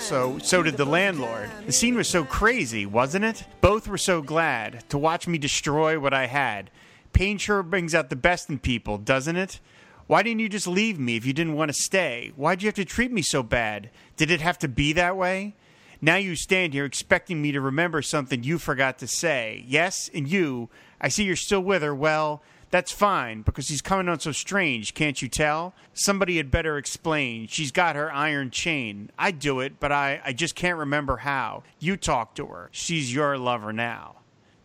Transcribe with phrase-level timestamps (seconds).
[0.00, 1.50] Also, so did the landlord.
[1.66, 3.44] The scene was so crazy, wasn't it?
[3.60, 6.70] Both were so glad to watch me destroy what I had.
[7.12, 9.60] Pain sure brings out the best in people, doesn't it?
[10.06, 12.32] Why didn't you just leave me if you didn't want to stay?
[12.34, 13.90] Why'd you have to treat me so bad?
[14.16, 15.54] Did it have to be that way?
[16.00, 19.66] Now you stand here expecting me to remember something you forgot to say.
[19.68, 21.94] Yes, and you, I see you're still with her.
[21.94, 25.74] Well, that's fine, because he's coming on so strange, can't you tell?
[25.92, 27.46] Somebody had better explain.
[27.48, 29.10] She's got her iron chain.
[29.18, 31.64] I'd do it, but I, I just can't remember how.
[31.78, 32.68] You talk to her.
[32.72, 34.16] She's your lover now.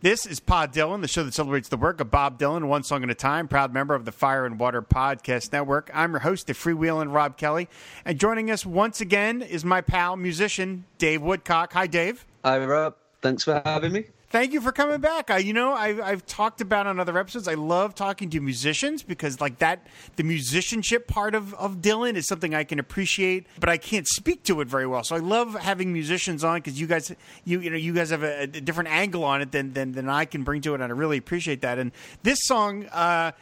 [0.02, 3.02] This is Pod Dylan, the show that celebrates the work of Bob Dylan one song
[3.02, 5.90] at a time, proud member of the Fire and Water Podcast Network.
[5.92, 7.68] I'm your host, the freewheeling Rob Kelly,
[8.04, 11.72] and joining us once again is my pal, musician Dave Woodcock.
[11.72, 12.26] Hi, Dave.
[12.44, 12.94] Hi, Rob.
[13.22, 14.04] Thanks for having me.
[14.36, 15.30] Thank you for coming back.
[15.30, 17.48] I, you know, I, I've talked about on other episodes.
[17.48, 22.26] I love talking to musicians because, like that, the musicianship part of, of Dylan is
[22.26, 25.02] something I can appreciate, but I can't speak to it very well.
[25.04, 28.24] So I love having musicians on because you guys, you you know, you guys have
[28.24, 30.92] a, a, different angle on it than, than than I can bring to it, and
[30.92, 31.78] I really appreciate that.
[31.78, 31.90] And
[32.22, 32.84] this song.
[32.88, 33.32] Uh,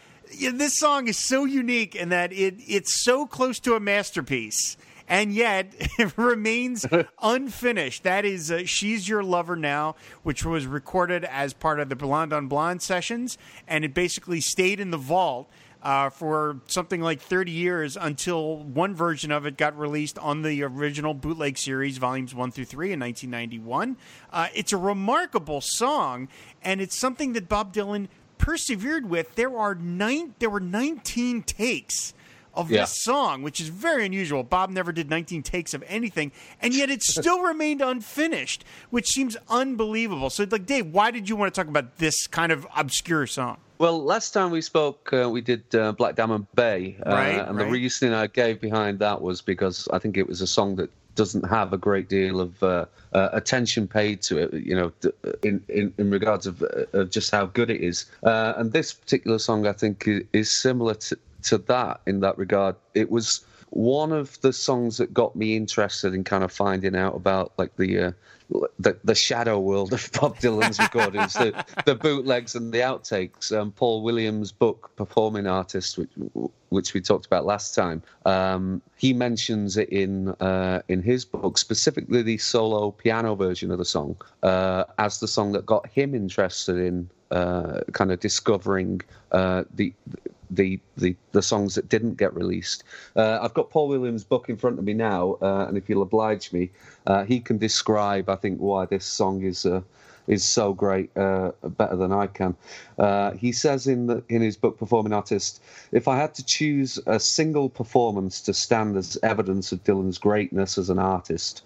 [0.52, 4.78] this song is so unique in that it it's so close to a masterpiece
[5.08, 6.86] and yet it remains
[7.22, 8.02] unfinished.
[8.02, 12.32] That is uh, She's Your Lover Now, which was recorded as part of the Blonde
[12.32, 15.48] on Blonde sessions, and it basically stayed in the vault.
[15.82, 20.62] Uh, for something like 30 years until one version of it got released on the
[20.62, 23.98] original bootleg series, volumes 1 through 3 in 1991.
[24.32, 26.26] Uh, it's a remarkable song,
[26.62, 28.08] and it's something that Bob Dylan
[28.38, 29.34] persevered with.
[29.34, 32.14] There are nine, there were 19 takes
[32.56, 32.82] of Yeah.
[32.82, 34.42] this song, which is very unusual.
[34.42, 39.36] Bob never did 19 takes of anything, and yet it still remained unfinished, which seems
[39.48, 40.30] unbelievable.
[40.30, 43.58] So, like, Dave, why did you want to talk about this kind of obscure song?
[43.78, 47.58] Well, last time we spoke, uh, we did uh, Black Diamond Bay, uh, Right, and
[47.58, 47.72] the right.
[47.72, 51.42] reasoning I gave behind that was because I think it was a song that doesn't
[51.48, 54.92] have a great deal of uh, uh, attention paid to it, you know,
[55.42, 58.06] in, in, in regards of, uh, of just how good it is.
[58.24, 62.76] Uh, and this particular song, I think, is similar to, to that in that regard.
[62.94, 67.16] It was one of the songs that got me interested in kind of finding out
[67.16, 68.12] about like the uh,
[68.78, 73.56] the, the shadow world of Bob Dylan's recordings, the, the bootlegs and the outtakes.
[73.56, 76.10] Um, Paul Williams' book, Performing Artist, which,
[76.68, 81.58] which we talked about last time, um, he mentions it in uh, in his book,
[81.58, 86.14] specifically the solo piano version of the song, uh, as the song that got him
[86.14, 89.00] interested in uh, kind of discovering
[89.32, 89.92] uh, the
[90.54, 92.84] the, the the songs that didn't get released.
[93.16, 96.02] Uh, I've got Paul Williams' book in front of me now, uh, and if you'll
[96.02, 96.70] oblige me,
[97.06, 99.82] uh, he can describe, I think, why this song is uh,
[100.26, 102.56] is so great, uh, better than I can.
[103.38, 105.60] He says in the, in his book, Performing Artist,
[105.92, 110.78] if I had to choose a single performance to stand as evidence of Dylan's greatness
[110.78, 111.62] as an artist,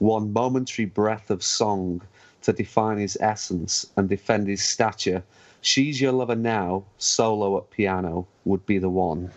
[0.00, 2.02] one momentary breath of song
[2.42, 5.22] to define his essence and defend his stature.
[5.60, 9.30] She's Your Lover Now, solo at piano, would be the one.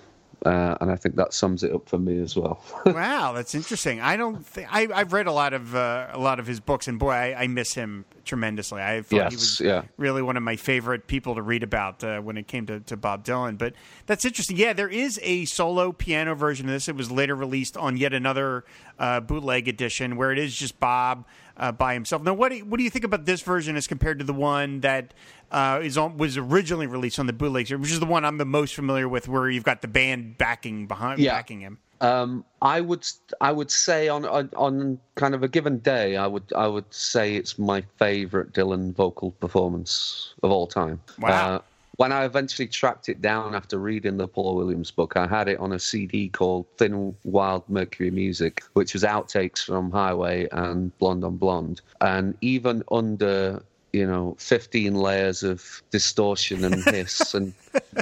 [0.46, 2.62] Uh, and I think that sums it up for me as well.
[2.86, 4.02] wow, that's interesting.
[4.02, 6.88] I don't think I, I've read a lot of uh, a lot of his books,
[6.88, 8.82] and boy, I, I miss him tremendously.
[8.82, 9.84] I thought he was yeah.
[9.98, 12.98] really one of my favorite people to read about uh, when it came to, to
[12.98, 13.58] Bob Dylan.
[13.58, 13.74] But
[14.06, 14.58] that's interesting.
[14.58, 16.88] Yeah, there is a solo piano version of this.
[16.88, 18.66] It was later released on yet another
[19.00, 21.26] uh, bootleg edition where it is just Bob
[21.58, 22.24] uh, by himself.
[22.24, 24.34] Now, what do you, what do you think about this version as compared to the
[24.34, 25.14] one that
[25.52, 28.46] uh, is on, was originally released on the bootleg, which is the one I'm the
[28.46, 31.34] most familiar with, where you've got the band backing behind Yeah.
[31.34, 31.78] backing him.
[32.04, 33.08] Um, I would
[33.40, 36.94] I would say on, on on kind of a given day, I would I would
[36.94, 41.00] say it's my favourite Dylan vocal performance of all time.
[41.18, 41.56] Wow.
[41.56, 41.60] Uh,
[41.98, 45.60] when I eventually tracked it down after reading the Paul Williams book, I had it
[45.60, 51.24] on a CD called Thin Wild Mercury Music, which was outtakes from Highway and Blonde
[51.24, 51.82] on Blonde.
[52.02, 53.62] And even under
[53.94, 57.54] you know, 15 layers of distortion and hiss and,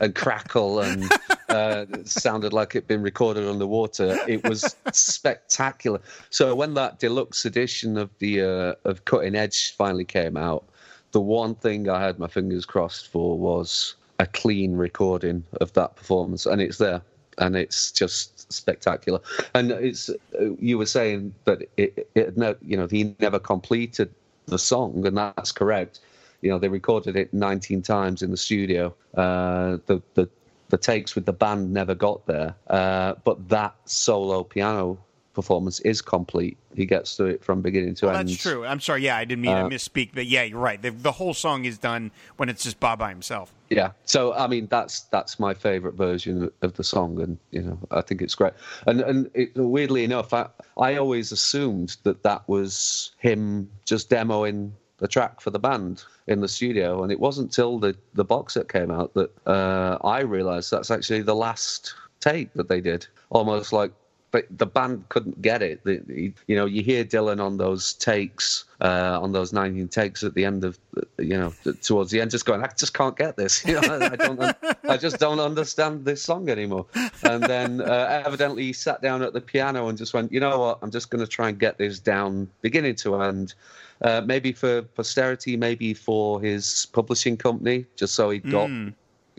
[0.01, 1.11] and crackle and
[1.49, 4.17] uh, sounded like it'd been recorded underwater.
[4.27, 5.99] It was spectacular.
[6.29, 10.63] So when that deluxe edition of the uh, of Cutting Edge finally came out,
[11.11, 15.97] the one thing I had my fingers crossed for was a clean recording of that
[15.97, 17.01] performance, and it's there,
[17.37, 19.19] and it's just spectacular.
[19.53, 24.13] And it's uh, you were saying that it, it no, you know, he never completed
[24.51, 26.01] the song, and that's correct.
[26.41, 28.93] You know, they recorded it 19 times in the studio.
[29.15, 30.29] Uh, the the
[30.69, 34.99] the takes with the band never got there, uh, but that solo piano
[35.33, 36.57] performance is complete.
[36.75, 38.29] He gets to it from beginning to well, end.
[38.29, 38.65] That's true.
[38.65, 39.03] I'm sorry.
[39.03, 40.81] Yeah, I didn't mean Uh, to misspeak, but yeah, you're right.
[40.81, 43.53] The, the whole song is done when it's just Bob by himself.
[43.69, 43.91] Yeah.
[44.05, 48.01] So I mean, that's that's my favorite version of the song, and you know, I
[48.01, 48.53] think it's great.
[48.85, 50.47] And and it, weirdly enough, I
[50.77, 56.41] I always assumed that that was him just demoing the track for the band in
[56.41, 60.21] the studio, and it wasn't till the the box set came out that uh, I
[60.21, 63.07] realised that's actually the last take that they did.
[63.29, 63.93] Almost like.
[64.31, 65.83] But the band couldn't get it.
[65.83, 70.23] The, the- you know, you hear Dylan on those takes, uh, on those 19 takes
[70.23, 70.79] at the end of,
[71.19, 73.65] you know, towards the end, just going, I just can't get this.
[73.71, 74.41] You know, I don't,
[74.89, 76.85] I just don't understand this song anymore.
[77.23, 80.59] And then uh, evidently he sat down at the piano and just went, you know
[80.59, 83.53] what, I'm just going to try and get this down beginning to end.
[84.01, 88.67] Uh, maybe for posterity, maybe for his publishing company, just so he got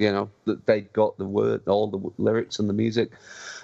[0.02, 3.10] you know that they'd got the word all the lyrics and the music.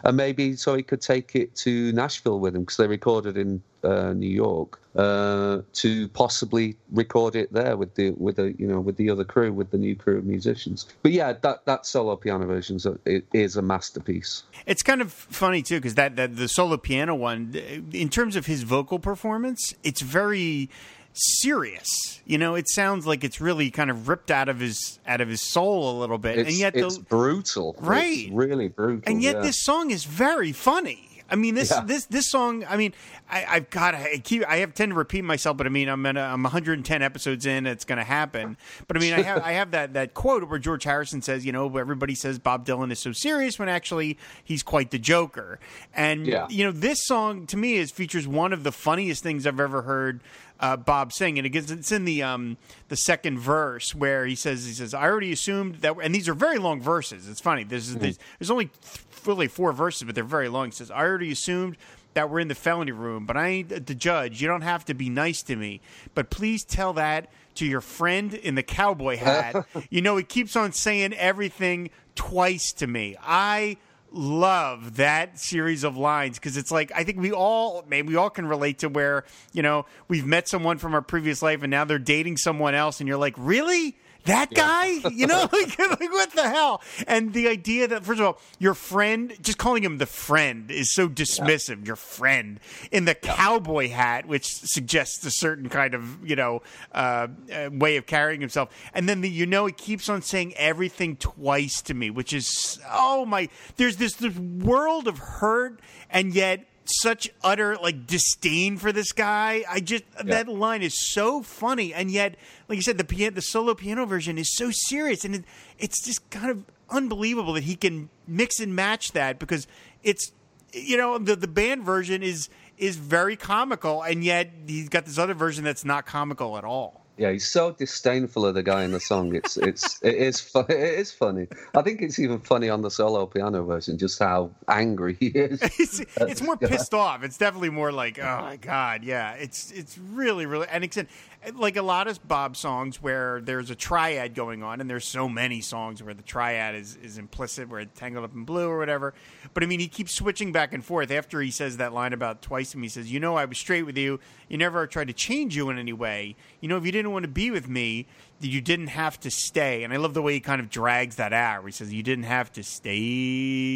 [0.05, 3.61] And maybe so he could take it to nashville with him because they recorded in
[3.83, 8.81] uh, new york uh, to possibly record it there with the with the you know
[8.81, 10.87] with the other crew with the new crew of musicians.
[11.03, 14.45] But yeah that that solo piano version is a- it is a masterpiece.
[14.67, 17.55] It's kind of funny too because that, that the solo piano one,
[17.93, 20.71] in terms of his vocal performance, it's very
[21.19, 22.21] serious.
[22.25, 25.29] You know, it sounds like it's really kind of ripped out of his out of
[25.29, 28.27] his soul a little bit, it's, and yet it's the, brutal Right.
[28.27, 29.43] it's really brutal and yet yeah.
[29.43, 31.05] this song is very funny.
[31.31, 31.85] I mean this Yeah.
[31.85, 32.65] this this song.
[32.67, 32.95] I mean,
[33.31, 36.07] I, I've got I keep I have tend to repeat myself, but I mean I'm
[36.07, 37.67] a, I'm 110 episodes in.
[37.67, 38.57] It's going to happen.
[38.87, 41.53] But I mean I have I have that that quote where George Harrison says, you
[41.53, 45.59] know, everybody says Bob Dylan is so serious when actually he's quite the Joker.
[45.93, 46.47] And Yeah.
[46.49, 49.83] you know this song to me is features one of the funniest things I've ever
[49.83, 50.23] heard.
[50.61, 52.57] Uh, Bob sing, and it gets, it's in the um,
[52.89, 56.35] the second verse where he says he says I already assumed that, and these are
[56.35, 57.29] very long verses.
[57.29, 57.65] It's funny.
[57.65, 60.67] There's there's, there's only th- really four verses, but they're very long.
[60.67, 61.77] He says I already assumed
[62.15, 64.43] that we're in the felony room, but I ain't the judge.
[64.43, 65.81] You don't have to be nice to me,
[66.15, 69.67] but please tell that to your friend in the cowboy hat.
[69.91, 73.17] you know, he keeps on saying everything twice to me.
[73.23, 73.77] I
[74.13, 78.31] love that series of lines because it's like I think we all maybe we all
[78.31, 81.85] can relate to where you know we've met someone from our previous life and now
[81.85, 83.97] they're dating someone else and you're like really
[84.29, 84.87] that guy?
[85.11, 86.83] You know like, like what the hell?
[87.07, 90.93] And the idea that first of all your friend just calling him the friend is
[90.93, 92.61] so dismissive your friend
[92.91, 97.97] in the cowboy hat which suggests a certain kind of you know uh, uh, way
[97.97, 98.71] of carrying himself.
[98.95, 102.79] And then the, you know he keeps on saying everything twice to me which is
[102.91, 105.81] oh my there's this, this world of hurt
[106.11, 109.65] and yet such utter like disdain for this guy.
[109.69, 112.37] I just that line is so funny, and yet,
[112.69, 115.45] like you said, the piano, the solo piano version is so serious, and it,
[115.79, 119.67] it's just kind of unbelievable that he can mix and match that because
[120.03, 120.33] it's
[120.73, 125.19] you know the the band version is is very comical, and yet he's got this
[125.19, 126.98] other version that's not comical at all.
[127.19, 129.35] Yeah, he's so disdainful of the guy in the song.
[129.35, 131.49] It's it's it is fu- it is funny.
[131.75, 135.61] I think it's even funny on the solo piano version, just how angry he is.
[135.79, 137.25] it's, it's more pissed off.
[137.25, 139.33] It's definitely more like, oh my god, yeah.
[139.33, 141.11] It's it's really really and except
[141.55, 145.29] like a lot of Bob songs where there's a triad going on, and there's so
[145.29, 148.79] many songs where the triad is is implicit, where it's tangled up in blue or
[148.79, 149.15] whatever.
[149.55, 151.11] But I mean, he keeps switching back and forth.
[151.11, 153.57] After he says that line about twice to me, he says, "You know, I was
[153.59, 154.21] straight with you.
[154.49, 156.37] You never tried to change you in any way.
[156.61, 158.07] You know, if you didn't want to be with me."
[158.41, 161.33] You didn't have to stay, and I love the way he kind of drags that
[161.33, 161.63] out.
[161.63, 162.97] Where he says, "You didn't have to stay."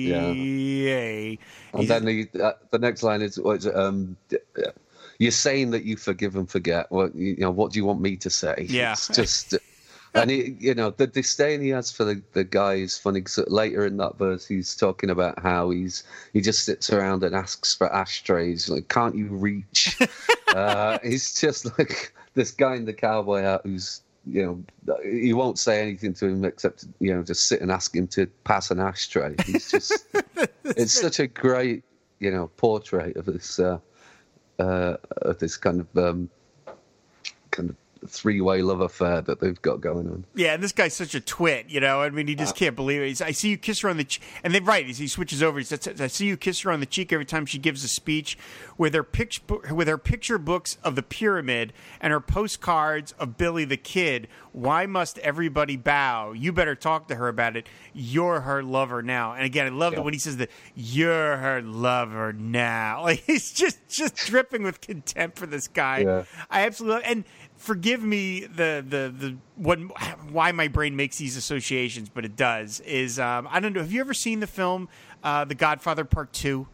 [0.07, 0.19] Yeah.
[1.73, 4.71] And He's- then the uh, the next line is, what is it, um, uh,
[5.23, 6.91] "You're saying that you forgive and forget.
[6.91, 7.51] What you know?
[7.51, 8.93] What do you want me to say?" Yeah.
[8.93, 9.55] it's just.
[10.15, 13.23] And he, you know, the disdain he has for the, the guy is funny.
[13.23, 17.35] 'cause later in that verse, he's talking about how he's he just sits around and
[17.35, 18.69] asks for ashtrays.
[18.69, 19.99] Like, can't you reach?
[20.55, 25.59] uh, he's just like this guy in the cowboy hat who's you know he won't
[25.59, 28.81] say anything to him except you know just sit and ask him to pass an
[28.81, 29.35] ashtray.
[29.47, 30.05] He's just
[30.65, 31.85] it's such a great
[32.21, 33.79] you know portrait of this uh,
[34.59, 36.31] uh, of this kind of um,
[37.51, 40.25] kind of three way love affair that they've got going on.
[40.35, 42.01] Yeah, and this guy's such a twit, you know.
[42.03, 43.09] I mean, he just uh, can't believe it.
[43.09, 45.59] He's, I see you kiss her on the cheek, and then right, he switches over.
[45.59, 47.89] He says, "I see you kiss her on the cheek every time she gives a
[47.89, 48.37] speech
[48.77, 49.43] with her picture
[49.73, 54.29] with her picture books of the pyramid and her postcards of Billy the Kid.
[54.53, 56.33] Why must everybody bow?
[56.33, 57.67] You better talk to her about it.
[57.93, 59.97] You're her lover now." And again, I love Yeah.
[60.01, 63.03] that when he says that you're her lover now.
[63.13, 65.99] Like he's just just dripping with contempt for this guy.
[65.99, 66.25] Yeah.
[66.51, 67.25] I absolutely and
[67.63, 69.79] forgive me the the the what
[70.31, 72.81] why my brain makes these associations, but it does.
[72.81, 73.81] Is um, I don't know.
[73.81, 74.89] Have you ever seen the film
[75.23, 76.67] uh, The Godfather Part Two?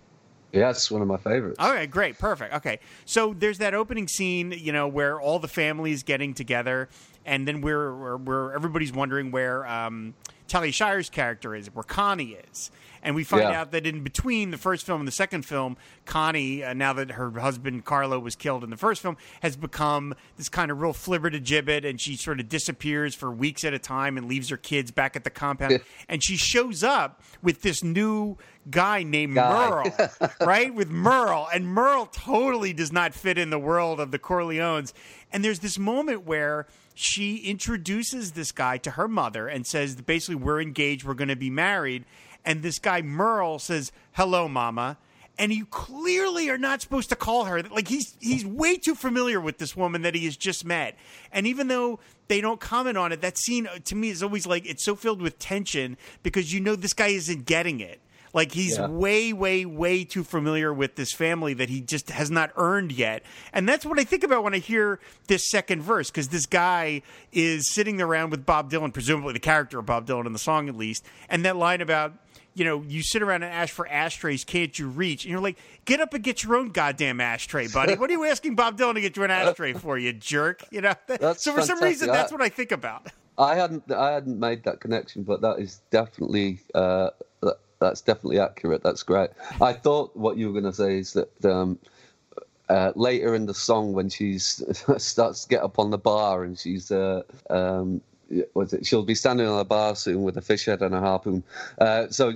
[0.52, 1.60] Yeah, it's one of my favorites.
[1.60, 2.54] Okay, great, perfect.
[2.54, 6.88] Okay, so there's that opening scene, you know, where all the family is getting together,
[7.26, 10.14] and then we're we're, we're everybody's wondering where um,
[10.48, 12.70] Talia Shire's character is, where Connie is.
[13.00, 13.60] And we find Yeah.
[13.60, 17.12] out that in between the first film and the second film, Connie, uh, now that
[17.12, 20.92] her husband Carlo was killed in the first film, has become this kind of real
[20.92, 24.48] flibber to gibbet, and she sort of disappears for weeks at a time and leaves
[24.48, 25.80] her kids back at the compound.
[26.08, 28.36] and she shows up with this new
[28.68, 29.68] guy named Guy.
[29.70, 30.74] Merle, right?
[30.74, 31.48] With Merle.
[31.54, 34.92] And Merle totally does not fit in the world of the Corleones.
[35.32, 36.66] And there's this moment where
[36.98, 41.36] she introduces this guy to her mother and says, basically, we're engaged, we're going to
[41.36, 42.04] be married.
[42.44, 44.98] And this guy, Merle, says, hello, mama.
[45.38, 49.40] And you clearly are not supposed to call her like he's he's way too familiar
[49.40, 50.96] with this woman that he has just met.
[51.30, 54.48] And even though they don't comment on it, that scene uh, to me is always
[54.48, 58.00] like it's so filled with tension because you know this guy isn't getting it.
[58.38, 58.86] Like he's Yeah.
[58.86, 63.24] way, way, way too familiar with this family that he just has not earned yet.
[63.52, 67.02] And that's what I think about when I hear this second verse, because this guy
[67.32, 70.68] is sitting around with Bob Dylan, presumably the character of Bob Dylan in the song
[70.68, 72.12] at least, and that line about
[72.54, 75.24] you know, you sit around and ask for ashtrays, can't you reach?
[75.24, 77.96] And you're like, get up and get your own goddamn ashtray, buddy.
[77.96, 80.64] What are you asking Bob Dylan to get you an ashtray for, you jerk?
[80.70, 80.94] You know.
[81.06, 83.08] That's so for some reason, that's what I think about.
[83.36, 87.10] I hadn't I hadn't made that connection, but that is definitely uh,
[87.80, 88.82] that's definitely accurate.
[88.82, 89.30] That's great.
[89.60, 91.78] I thought what you were going to say is that um,
[92.68, 94.62] uh, later in the song when she's
[95.02, 98.00] starts to get up on the bar and she's uh, um,
[98.52, 98.84] was it?
[98.84, 101.42] She'll be standing on the bar soon with a fish head and a harpoon.
[101.78, 102.34] Uh, so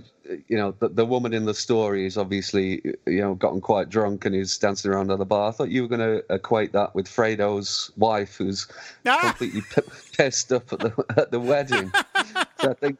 [0.49, 4.25] you know the, the woman in the story is obviously you know gotten quite drunk
[4.25, 5.49] and is dancing around on the bar.
[5.49, 8.67] I thought you were going to equate that with Fredo's wife, who's
[9.05, 9.19] Ah!
[9.21, 9.83] completely p-
[10.17, 11.93] pissed up at the at the wedding.
[12.59, 12.99] so I think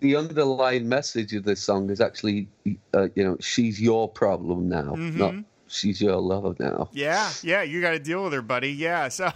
[0.00, 2.48] the underlying message of this song is actually,
[2.94, 5.34] uh, you know, she's your problem now, not
[5.68, 6.88] she's your lover now.
[6.92, 8.70] Yeah, yeah, you got to deal with her, buddy.
[8.70, 9.08] Yeah.
[9.08, 9.30] So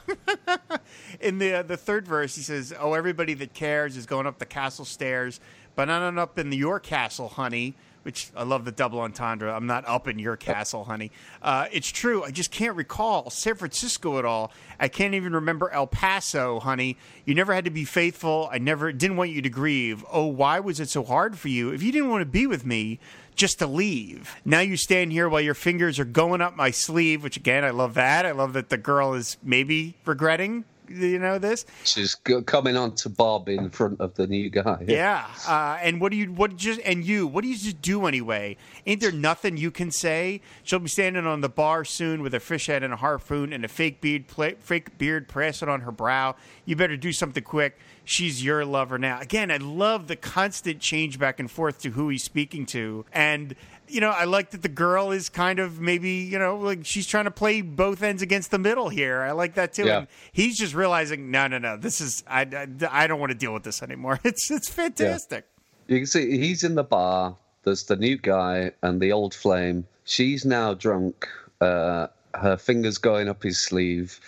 [1.20, 4.38] in the uh, the third verse, he says, "Oh, everybody that cares is going up
[4.38, 5.40] the castle stairs,
[5.76, 9.54] but I'm not up in your castle, honey." Which I love the double entendre.
[9.54, 11.12] I'm not up in your castle, honey.
[11.40, 12.24] Uh, it's true.
[12.24, 14.50] I just can't recall San Francisco at all.
[14.80, 16.96] I can't even remember El Paso, honey.
[17.24, 18.48] You never had to be faithful.
[18.50, 20.04] I never didn't want you to grieve.
[20.10, 21.70] Oh, why was it so hard for you?
[21.70, 22.98] If you didn't want to be with me,
[23.34, 24.34] just to leave.
[24.44, 27.70] Now you stand here while your fingers are going up my sleeve, which again, I
[27.70, 28.26] love that.
[28.26, 31.64] I love that the girl is maybe regretting, you know, this.
[31.84, 34.84] She's coming on to Bob in front of the new guy.
[34.86, 35.26] Yeah.
[35.46, 38.56] Uh, and what do you, what just, and you, what do you just do anyway?
[38.86, 40.40] Ain't there nothing you can say?
[40.62, 43.64] She'll be standing on the bar soon with a fish head and a harpoon and
[43.64, 46.36] a fake beard, pla fake beard pressing on her brow.
[46.64, 47.78] You better do something quick.
[48.04, 49.20] She's your lover now.
[49.20, 53.04] Again, I love the constant change back and forth to who he's speaking to.
[53.12, 53.54] And,
[53.92, 57.06] you know, I like that the girl is kind of maybe, you know, like she's
[57.06, 59.20] trying to play both ends against the middle here.
[59.20, 59.84] I like that too.
[59.84, 59.98] Yeah.
[59.98, 63.38] And he's just realizing, no, no, no, this is, I, I, I don't want to
[63.38, 64.18] deal with this anymore.
[64.32, 65.46] It's, it's fantastic.
[65.88, 67.36] You can see he's in the bar.
[67.64, 69.86] There's the new guy and the old flame.
[70.04, 71.28] She's now drunk.
[71.60, 74.18] Uh, her fingers going up his sleeve,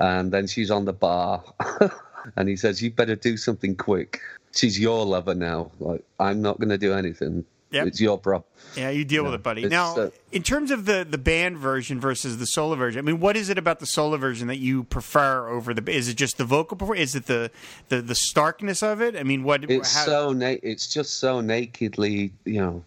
[0.00, 1.44] and then she's on the bar,
[2.36, 4.20] and he says, "You better do something quick."
[4.52, 5.70] She's your lover now.
[5.78, 7.44] Like I'm not going to do anything.
[7.70, 7.86] Yep.
[7.86, 8.44] It's your problem.
[8.76, 9.66] Yeah, you deal with it, buddy.
[9.68, 13.20] Now, uh, in terms of the the band version versus the solo version, I mean,
[13.20, 15.90] what is it about the solo version that you prefer over the?
[15.90, 16.76] Is it just the vocal?
[16.76, 17.50] perfor- Is it the
[17.88, 19.16] the, the starkness of it?
[19.16, 19.64] I mean, what?
[19.70, 22.84] It's how- so na- it's just so nakedly, you know,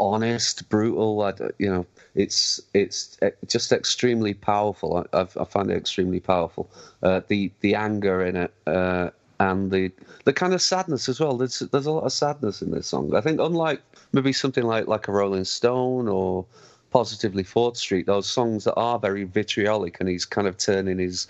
[0.00, 1.22] honest, brutal.
[1.22, 5.04] I you know, it's it's just extremely powerful.
[5.12, 6.70] I, I've, I find it extremely powerful.
[7.02, 8.52] Uh, the the anger in it.
[8.66, 9.10] Uh,
[9.40, 9.90] and the
[10.24, 11.36] the kind of sadness as well.
[11.36, 13.14] There's there's a lot of sadness in this song.
[13.14, 16.44] I think unlike maybe something like like a Rolling Stone or
[16.90, 21.26] Positively Fourth Street, those songs that are very vitriolic, and he's kind of turning his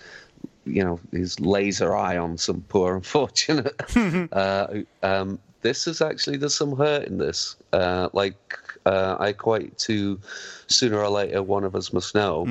[0.65, 3.81] you know his laser eye on some poor unfortunate.
[4.31, 4.67] uh,
[5.03, 7.55] um, this is actually there's some hurt in this.
[7.73, 10.19] Uh, like uh, I equate to
[10.67, 12.45] sooner or later one of us must know,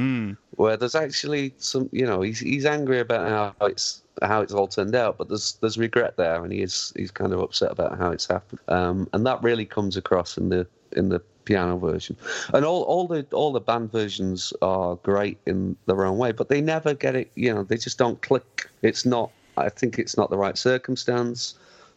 [0.56, 4.68] where there's actually some you know he's he's angry about how it's how it's all
[4.68, 7.98] turned out, but there's there's regret there, and he is he's kind of upset about
[7.98, 12.16] how it's happened, um, and that really comes across in the in the piano version,
[12.52, 16.48] and all all the all the band versions are great in their own way, but
[16.48, 17.30] they never get it.
[17.34, 18.68] You know, they just don't click.
[18.82, 19.30] It's not.
[19.56, 21.54] I think it's not the right circumstance.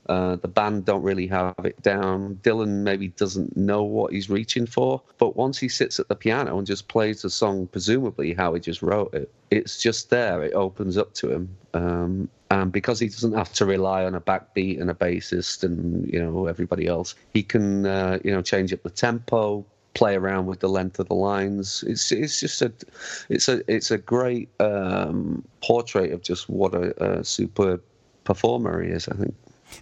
[0.07, 2.39] Uh, the band don't really have it down.
[2.43, 6.57] Dylan maybe doesn't know what he's reaching for, but once he sits at the piano
[6.57, 10.43] and just plays the song, presumably how he just wrote it, it's just there.
[10.43, 14.21] It opens up to him, um, and because he doesn't have to rely on a
[14.21, 18.71] backbeat and a bassist and you know everybody else, he can uh, you know change
[18.71, 21.83] up the tempo, play around with the length of the lines.
[21.85, 22.71] It's it's just a
[23.29, 27.81] it's a it's a great um, portrait of just what a, a superb
[28.23, 29.09] performer he is.
[29.09, 29.33] I think.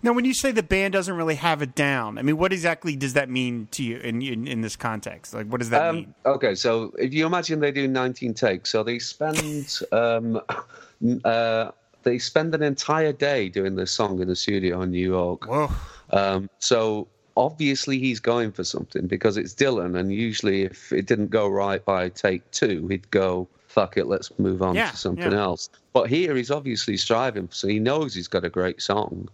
[0.04, 2.96] Now, when you say the band doesn't really have it down, I mean, what exactly
[2.96, 5.34] does that mean to you in in, in this context?
[5.34, 6.16] Like, what does that um, mean?
[6.26, 10.42] Okay, so if you imagine they do 19 takes, so they spend um,
[11.24, 11.72] uh,
[12.04, 15.48] they spend an entire day doing this song in the studio in New York.
[16.12, 21.30] Um, so obviously he's going for something because it's Dylan, and usually if it didn't
[21.30, 25.32] go right by take two, he'd go, "Fuck it, let's move on Yeah, to something
[25.32, 25.44] yeah.
[25.44, 29.28] else." But here he's obviously striving, so he knows he's got a great song.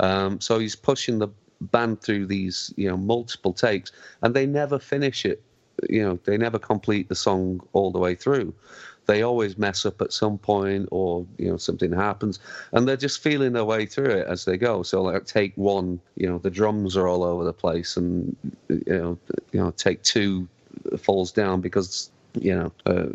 [0.00, 1.28] Um, so he's pushing the
[1.60, 5.42] band through these, you know, multiple takes, and they never finish it.
[5.88, 8.54] You know, they never complete the song all the way through.
[9.06, 12.38] They always mess up at some point, or you know, something happens,
[12.72, 14.82] and they're just feeling their way through it as they go.
[14.82, 18.34] So, like, take one, you know, the drums are all over the place, and
[18.68, 19.18] you know,
[19.52, 20.48] you know, take two
[20.98, 22.10] falls down because
[22.40, 23.06] you know uh,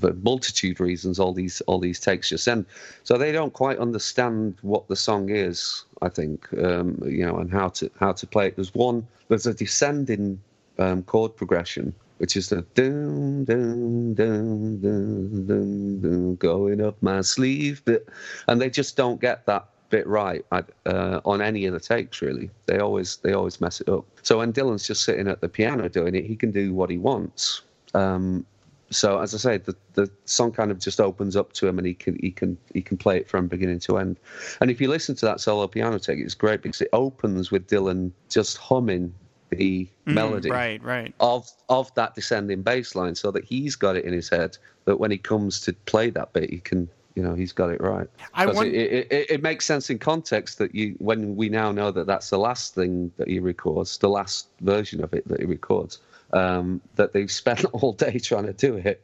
[0.00, 2.64] for multitude reasons all these all these takes just end
[3.04, 7.50] so they don't quite understand what the song is i think um, you know and
[7.50, 8.56] how to how to play it.
[8.56, 10.40] There's one there's a descending
[10.78, 17.20] um, chord progression which is the dun, dun, dun, dun, dun, dun, going up my
[17.20, 18.08] sleeve bit.
[18.48, 22.50] And they just don't get that bit right uh, on any of the takes really.
[22.66, 24.04] They always they always mess it up.
[24.22, 26.98] So when dylan's just sitting at the piano doing it he can do what he
[26.98, 27.62] wants
[27.94, 28.44] um,
[28.90, 31.86] so as I say, the, the song kind of just opens up to him, and
[31.86, 34.16] he can he can he can play it from beginning to end.
[34.60, 37.66] And if you listen to that solo piano take, it's great because it opens with
[37.68, 39.12] Dylan just humming
[39.50, 41.14] the melody Mm, right, right.
[41.20, 44.56] of of that descending bass line, so that he's got it in his head.
[44.84, 47.80] That when he comes to play that bit, he can you know he's got it
[47.80, 48.06] right.
[48.34, 51.72] I want- it, it, it, it makes sense in context that you when we now
[51.72, 55.40] know that that's the last thing that he records, the last version of it that
[55.40, 55.98] he records.
[56.32, 59.02] Um, that they've spent all day trying to do it,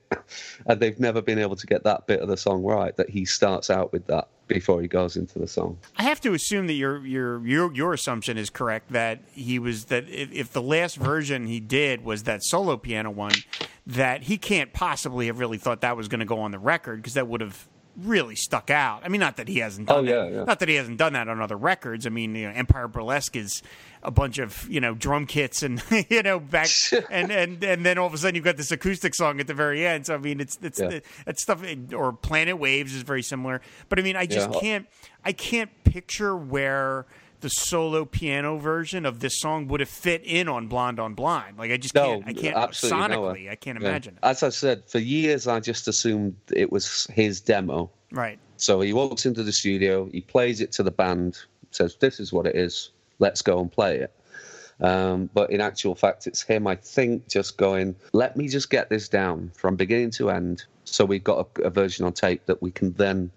[0.67, 2.97] and they've never been able to get that bit of the song right.
[2.97, 5.79] That he starts out with that before he goes into the song.
[5.97, 9.87] I have to assume that your your your your assumption is correct that he was
[9.87, 13.35] that if, if the last version he did was that solo piano one,
[13.87, 16.97] that he can't possibly have really thought that was going to go on the record
[16.97, 19.03] because that would have really stuck out.
[19.05, 20.33] I mean, not that he hasn't oh, done Oh, yeah, that.
[20.33, 20.45] yeah.
[20.45, 22.07] Not that he hasn't done that on other records.
[22.07, 23.63] I mean, you know, Empire Burlesque is
[24.05, 26.69] a bunch of you know drum kits and you know back
[27.11, 29.55] and and and then all of a sudden you've got this acoustic song at the
[29.55, 30.07] very end.
[30.07, 31.01] So I mean, it's it's Yeah.
[31.27, 31.63] it's stuff
[31.95, 33.61] or Planet Waves is very similar.
[33.89, 34.61] But I mean, I just Yeah.
[34.61, 34.87] can't
[35.25, 37.07] I can't picture where
[37.43, 41.59] the solo piano version of this song would have fit in on Blonde on Blonde.
[41.59, 43.51] Like I just No, can't I can't absolutely sonically nowhere.
[43.51, 43.89] I can't Yeah.
[43.89, 44.15] imagine.
[44.15, 44.21] it.
[44.27, 47.91] As I said, for years I just assumed it was his demo.
[48.11, 48.39] Right.
[48.57, 51.39] So he walks into the studio, he plays it to the band,
[51.73, 52.91] says, "This is what it is.
[53.19, 54.13] Let's go and play it."
[54.81, 58.89] Um, but in actual fact, it's him, I think, just going, "Let me just get
[58.89, 62.61] this down from beginning to end." So we've got a, a version on tape that
[62.63, 63.31] we can then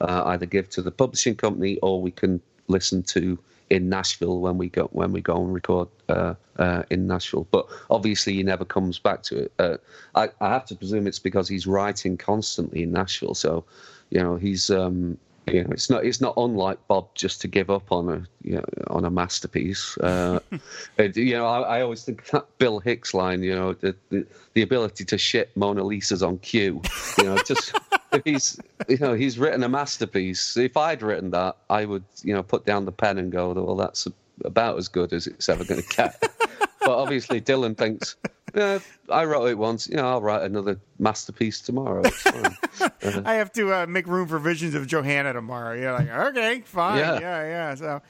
[0.00, 3.38] uh, either give to the publishing company or we can listen to
[3.70, 7.46] in Nashville when we go when we go and record uh, uh, in Nashville.
[7.50, 9.52] But obviously, he never comes back to it.
[9.58, 9.76] Uh,
[10.14, 13.34] I, I have to presume it's because he's writing constantly in Nashville.
[13.34, 13.64] So,
[14.10, 17.70] you know, he's um, you know, it's not it's not unlike Bob just to give
[17.70, 19.96] up on a you know, on a masterpiece.
[19.98, 20.40] Uh,
[20.98, 23.42] it- you know, I, I always think that Bill Hicks line.
[23.42, 26.82] You know, the the, the ability to shit Mona Lisa's on cue.
[27.18, 27.72] You know, just.
[28.12, 30.56] If he's, you know, he's written a masterpiece.
[30.56, 33.76] If I'd written that, I would, you know, put down the pen and go, well,
[33.76, 34.08] that's
[34.44, 36.20] about as good as it's ever going to get.
[36.80, 38.16] but obviously, Dylan thinks,
[38.54, 39.88] yeah, I wrote it once.
[39.88, 42.02] You know, I'll write another masterpiece tomorrow.
[42.02, 42.56] Fine.
[43.24, 45.74] I have to uh, make room for visions of Johanna tomorrow.
[45.74, 47.42] You're like, okay, fine, yeah, Yeah.
[47.44, 47.74] yeah.
[47.74, 48.02] So,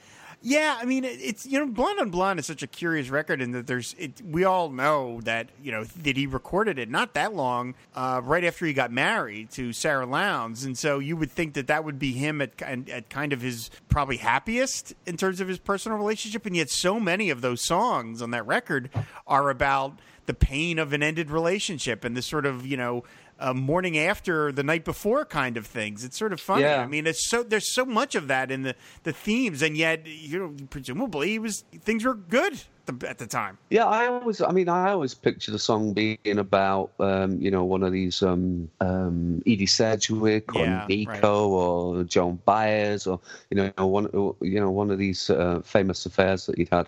[0.43, 3.51] yeah, I mean, it's you know, Blonde on Blonde is such a curious record in
[3.51, 7.35] that there's, it, we all know that you know that he recorded it not that
[7.35, 11.53] long, uh, right after he got married to Sara Lownds, and so you would think
[11.53, 15.41] that that would be him at at at kind of his probably happiest in terms
[15.41, 18.89] of his personal relationship, and yet so many of those songs on that record
[19.27, 23.03] are about the pain of an ended relationship and the sort of you know
[23.41, 26.03] uh, morning after the night before kind of things.
[26.03, 26.63] It's sort of funny.
[26.63, 26.81] Yeah.
[26.81, 30.05] I mean, it's so there's so much of that in the the themes, and yet
[30.05, 33.57] you know presumably was things were good at the at the time.
[33.69, 37.63] Yeah, I always, I mean, I always picture the song being about, um, you know,
[37.63, 41.23] one of these um, um, Edie Sedgwick or Yeah, Nico right.
[41.23, 44.09] or Joan Baez or you know one,
[44.41, 46.87] you know, one of these uh, famous affairs that he'd had.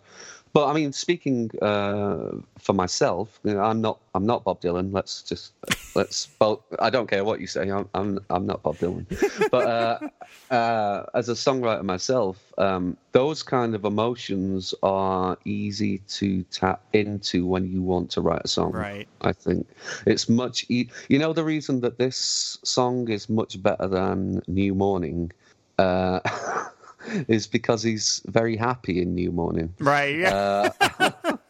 [0.53, 4.93] But I mean, speaking uh, for myself, you know, I'm not, I'm not Bob Dylan.
[4.93, 5.53] Let's just,
[5.95, 6.29] let's.
[6.39, 7.69] Well, I don't care what you say.
[7.69, 9.05] I'm, I'm, I'm not Bob Dylan.
[9.51, 16.43] But uh, uh, as a songwriter myself, um, those kind of emotions are easy to
[16.43, 18.71] tap into when you want to write a song.
[18.71, 19.07] Right.
[19.21, 19.67] I think
[20.05, 20.65] it's much.
[20.69, 25.31] E- you know, the reason that this song is much better than New Morning.
[25.79, 26.19] Uh,
[27.27, 29.73] is because he's very happy in New Morning.
[29.79, 30.17] Right.
[30.17, 30.69] Yeah.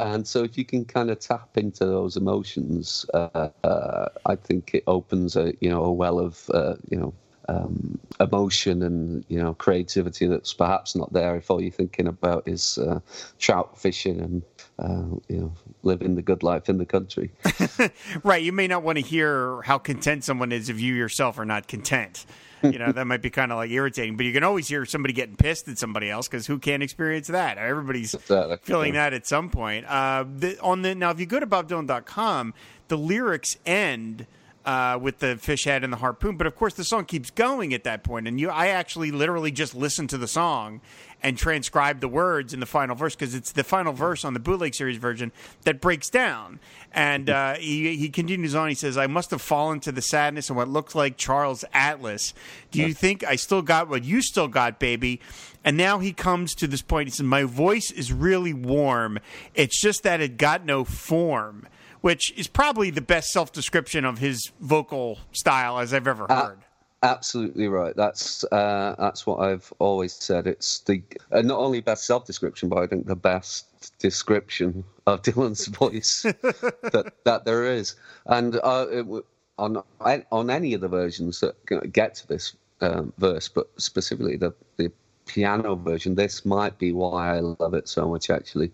[0.00, 4.70] And so if you can kind of tap into those emotions, uh, uh, I think
[4.74, 7.12] it opens a you know a well of uh, you know
[7.48, 12.46] um, emotion and you know creativity that's perhaps not there if all you're thinking about
[12.46, 13.00] is uh,
[13.38, 14.42] trout fishing and
[14.78, 17.30] uh, you know living the good life in the country.
[18.24, 18.42] right.
[18.42, 21.68] You may not want to hear how content someone is if you yourself are not
[21.68, 22.26] content.
[22.62, 25.14] You know, that might be kind of like irritating, but you can always hear somebody
[25.14, 27.56] getting pissed at somebody else because who can't experience that?
[27.56, 28.58] Everybody's Exactly.
[28.62, 29.86] feeling that at some point.
[29.86, 32.52] Uh, the, on the now, if you go to bobdylan.com,
[32.88, 34.26] the lyrics end
[34.70, 37.74] uh, with the fish head and the harpoon, but of course the song keeps going
[37.74, 38.28] at that point.
[38.28, 40.80] And you, I actually literally just listened to the song
[41.24, 44.38] and transcribed the words in the final verse because it's the final verse on the
[44.38, 45.32] bootleg series version
[45.64, 46.60] that breaks down.
[46.92, 48.68] And uh, he, he continues on.
[48.68, 52.32] He says, "I must have fallen to the sadness of what looked like Charles Atlas.
[52.70, 55.20] Do you think I still got what you still got, baby?"
[55.64, 57.08] And now he comes to this point.
[57.08, 59.18] He says, "My voice is really warm.
[59.56, 61.66] It's just that it got no form."
[62.00, 66.46] Which is probably the best self description of his vocal style as I've ever Uh,
[66.46, 66.58] heard.
[67.02, 67.96] Absolutely right.
[67.96, 70.46] That's uh, that's what I've always said.
[70.46, 75.22] It's the uh, not only best self description, but I think the best description of
[75.24, 77.96] Dylan's voice that that there is.
[78.26, 79.06] And uh, it,
[79.58, 79.82] on
[80.30, 84.92] on any of the versions that get to this um, verse, but specifically the the
[85.26, 88.28] piano version, this might be why I love it so much.
[88.28, 88.72] Actually,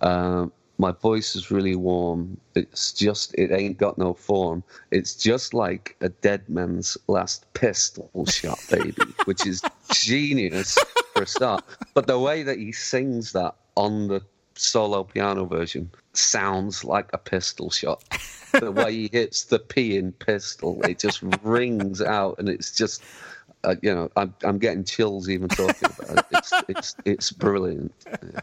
[0.00, 2.38] um, my voice is really warm.
[2.54, 4.62] It's just, it ain't got no form.
[4.92, 9.60] It's just like a dead man's last pistol shot, baby, which is
[9.92, 10.78] genius
[11.14, 11.64] for a start.
[11.94, 14.22] But the way that he sings that on the
[14.54, 18.04] solo piano version sounds like a pistol shot.
[18.52, 23.02] The way he hits the P in pistol, it just rings out, and it's just.
[23.64, 26.26] Uh, you know, I'm I'm getting chills even talking about it.
[26.30, 27.92] It's it's it's brilliant.
[28.06, 28.40] Yeah.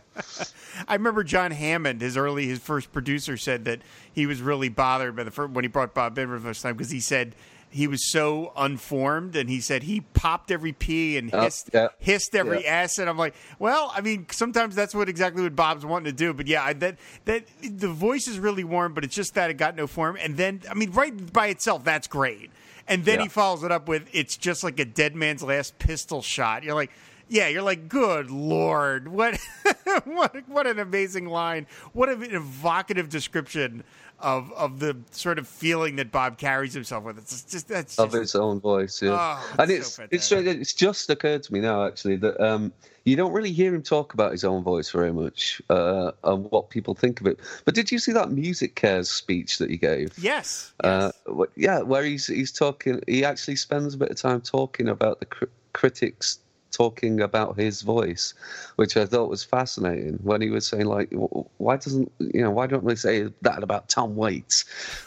[0.88, 3.80] I remember John Hammond, his early, his first producer, said that
[4.12, 6.62] he was really bothered by the first, when he brought Bob in for the first
[6.62, 7.34] time because he said
[7.70, 11.88] he was so unformed, and he said he popped every P and Oh, hissed, yeah.
[12.00, 12.84] hissed every Yeah.
[12.84, 16.18] S, and I'm like, well, I mean, sometimes that's what exactly what Bob's wanting to
[16.18, 19.50] do, but yeah, I, that that the voice is really warm, but it's just that
[19.50, 22.50] it got no form, and then I mean, right by itself, that's great,
[22.88, 23.24] and then Yeah.
[23.24, 26.64] he follows it up with it's just like a dead man's last pistol shot.
[26.64, 26.92] You're like.
[27.28, 29.40] Yeah, you're like, good lord, what,
[30.04, 31.66] what, what an amazing line!
[31.94, 33.84] What an evocative description
[34.20, 37.18] of of the sort of feeling that Bob carries himself with.
[37.18, 39.02] It's just that's of his own voice.
[39.02, 40.62] Yeah, Oh, and it's it's so it's fantastic.
[40.62, 42.72] it's just occurred to me now actually that um,
[43.06, 46.70] you don't really hear him talk about his own voice very much uh, and what
[46.72, 47.40] people think of it.
[47.64, 50.18] But did you see that MusiCares speech that he gave?
[50.18, 51.48] yes, Uh, yes.
[51.56, 53.02] yeah, where he's he's talking.
[53.08, 56.40] He actually spends a bit of time talking about the cr- critics
[56.72, 58.34] talking about his voice,
[58.76, 60.16] which I thought was fascinating.
[60.24, 61.10] When he was saying like,
[61.58, 64.66] why doesn't you know why don't they say that about Tom Waits?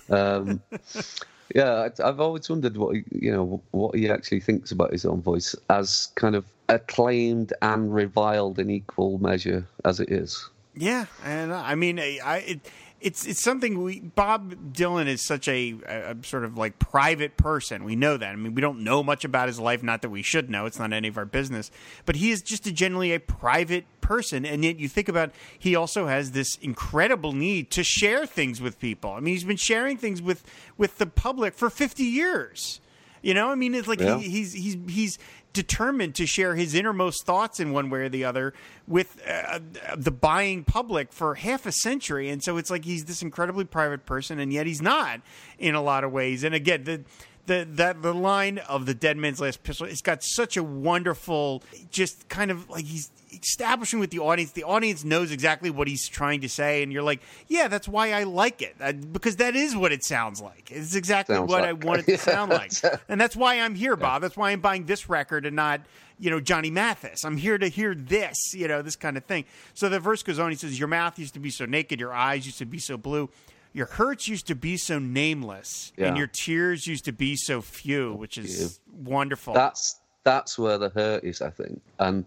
[0.08, 0.62] Um,
[1.54, 5.20] yeah, I've always wondered what he, you know what he actually thinks about his own
[5.20, 10.48] voice as kind of acclaimed and reviled in equal measure as it is.
[10.74, 12.60] Yeah, and uh, I mean, I, I it,
[13.00, 17.36] it's it's something we Bob Dylan is such a, a, a sort of like private
[17.36, 17.84] person.
[17.84, 18.32] We know that.
[18.32, 19.82] I mean, we don't know much about his life.
[19.82, 20.66] Not that we should know.
[20.66, 21.70] It's not any of our business.
[22.06, 25.74] But he is just a generally a private person, and yet you think about he
[25.74, 29.10] also has this incredible need to share things with people.
[29.10, 30.44] I mean, he's been sharing things with
[30.76, 32.80] with the public for fifty years.
[33.20, 34.18] You know, I mean, it's like Yeah.
[34.18, 35.18] he, he's he's he's
[35.52, 38.54] determined to share his innermost thoughts in one way or the other
[38.86, 39.58] with uh,
[39.96, 44.06] the buying public for half a century, and so it's like he's this incredibly private
[44.06, 45.20] person, and yet he's not
[45.58, 46.44] in a lot of ways.
[46.44, 47.02] And again, the
[47.48, 49.86] the that the line of the Dead Man's Last Pistol.
[49.86, 54.52] It's got such a wonderful, just kind of like he's establishing with the audience.
[54.52, 58.12] The audience knows exactly what he's trying to say, and you're like, yeah, that's why
[58.12, 60.70] I like it uh, because that is what it sounds like.
[60.70, 62.72] It's exactly Sounds what like- I want it to sound like,
[63.08, 64.22] and that's why I'm here, Bob.
[64.22, 65.80] That's why I'm buying this record and not.
[66.20, 67.24] You know, Johnny Mathis.
[67.24, 69.44] I'm here to hear this, you know, this kind of thing.
[69.74, 70.50] So the verse goes on.
[70.50, 72.96] He says, Your mouth used to be so naked, your eyes used to be so
[72.96, 73.30] blue,
[73.72, 78.14] your hurts used to be so nameless, and your tears used to be so few,
[78.14, 79.54] which is wonderful.
[79.54, 81.80] That's that's where the hurt is, I think.
[81.98, 82.26] And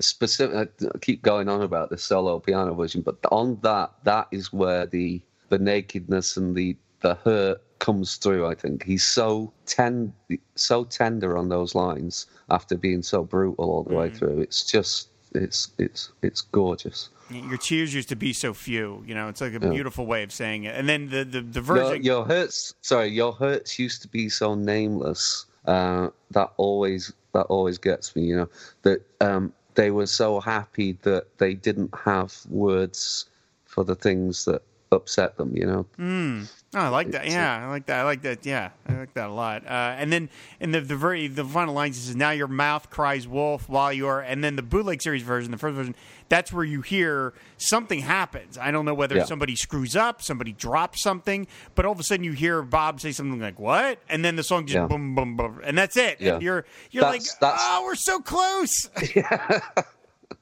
[0.00, 4.52] specific, I keep going on about the solo piano version, but on that, that is
[4.52, 8.46] where the the nakedness and the the hurt comes through.
[8.46, 10.12] I think he's so ten,
[10.54, 14.16] so tender on those lines after being so brutal all the way Mm-hmm.
[14.16, 14.40] through.
[14.40, 17.08] It's just, it's it's it's gorgeous.
[17.30, 19.02] your tears used to be so few.
[19.06, 19.70] You know, it's like a Yeah.
[19.70, 20.74] beautiful way of saying it.
[20.76, 22.02] And then the the, the Your, version.
[22.02, 25.46] your hurts, sorry, your hurts used to be so nameless.
[25.66, 28.22] Uh, that always that always gets me.
[28.24, 28.48] You know
[28.82, 33.26] that um, they were so happy that they didn't have words
[33.64, 35.56] for the things that upset them.
[35.56, 35.86] You know,
[36.74, 37.26] Oh, I like that.
[37.26, 38.00] Yeah, I like that.
[38.00, 38.46] I like that.
[38.46, 39.66] Yeah, I like that a lot.
[39.66, 42.88] Uh, and then in the the very the final lines, it says, "Now your mouth
[42.88, 45.94] cries wolf while you're." And then the bootleg series version, the first version,
[46.30, 48.56] that's where you hear something happens.
[48.56, 49.24] I don't know whether Yeah.
[49.24, 53.12] somebody screws up, somebody drops something, but all of a sudden you hear Bob say
[53.12, 54.86] something like "What?" and then the song just Yeah.
[54.86, 56.22] boom, boom, boom, and that's it.
[56.22, 56.34] Yeah.
[56.34, 58.88] And you're you're That's- like, that's- "Oh, we're so close."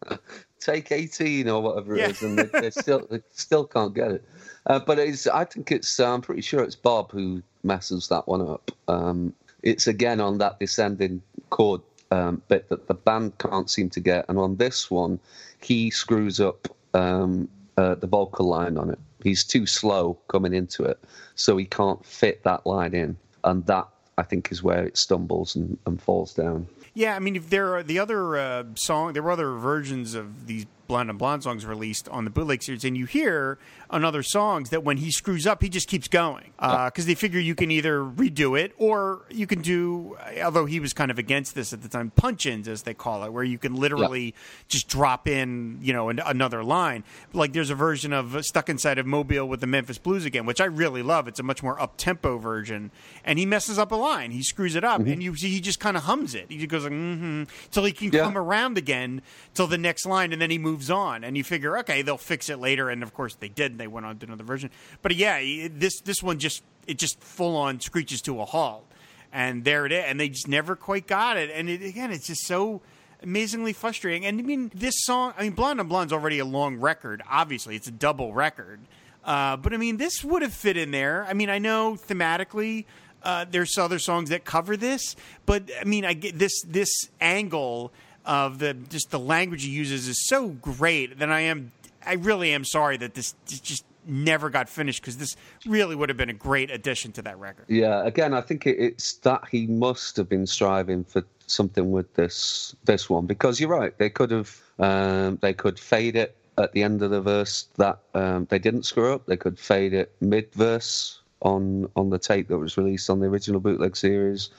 [0.60, 4.24] take eighteen or whatever it is, and they, they still they still can't get it.
[4.70, 8.40] Uh, but it's I think it's I'm pretty sure it's Bob who messes that one
[8.40, 8.70] up.
[8.86, 11.80] Um, it's again on that descending chord
[12.12, 15.18] um, bit that the band can't seem to get, and on this one,
[15.60, 19.00] he screws up um, uh, the vocal line on it.
[19.24, 21.00] He's too slow coming into it,
[21.34, 25.56] so he can't fit that line in, and that I think is where it stumbles
[25.56, 26.68] and, and falls down.
[26.94, 30.46] Yeah, I mean, if there are the other uh, song, there were other versions of
[30.46, 33.58] these Blonde on Blonde songs released on the bootleg series, and you hear
[33.90, 37.38] on other songs that when he screws up, he just keeps going because they figure
[37.38, 40.16] you can either redo it or you can do.
[40.42, 43.32] Although he was kind of against this at the time, punch-ins as they call it,
[43.32, 44.34] where you can literally
[44.68, 47.04] just drop in, you know, an, another line.
[47.32, 50.60] Like there's a version of "Stuck Inside of Mobile" with the Memphis Blues again, which
[50.60, 51.28] I really love.
[51.28, 52.90] It's a much more up-tempo version,
[53.24, 55.78] and he messes up a line, he screws it up, and you see he just
[55.78, 56.46] kind of hums it.
[56.48, 58.24] He just goes like mm-hmm, till he can Yeah.
[58.24, 59.22] come around again
[59.54, 62.48] till the next line, and then he moves on, and you figure, okay, they'll fix
[62.48, 63.76] it later, and of course they did.
[63.76, 64.70] They went on to another version,
[65.02, 65.40] but yeah,
[65.72, 68.86] this this one just it just full on screeches to a halt,
[69.32, 72.28] and there it is, and they just never quite got it, and it, again, it's
[72.28, 72.80] just so
[73.22, 74.24] amazingly frustrating.
[74.24, 77.22] And I mean, this song, I mean, Blonde on Blonde's already a long record.
[77.28, 78.80] Obviously, it's a double record.
[79.24, 81.26] Uh, but I mean, this would have fit in there.
[81.28, 82.86] I mean, I know thematically
[83.22, 85.14] uh, there's other songs that cover this,
[85.46, 87.92] but I mean, I get this this angle
[88.24, 91.72] of the just the language he uses is so great that I am
[92.04, 96.16] I really am sorry that this just never got finished because this really would have
[96.16, 97.66] been a great addition to that record.
[97.68, 102.14] Yeah, again, I think it, it's that he must have been striving for something with
[102.14, 103.96] this this one because you're right.
[103.98, 107.98] They could have um, they could fade it at the end of the verse that
[108.14, 109.26] um, they didn't screw up.
[109.26, 113.26] They could fade it mid verse on on the tape that was released on the
[113.26, 114.50] original bootleg series.